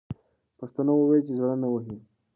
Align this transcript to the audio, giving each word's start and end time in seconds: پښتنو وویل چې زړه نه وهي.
پښتنو 0.59 0.91
وویل 0.97 1.23
چې 1.27 1.33
زړه 1.39 1.55
نه 1.61 1.67
وهي. 1.73 1.95